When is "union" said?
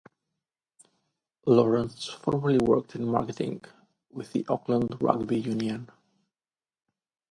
5.39-5.91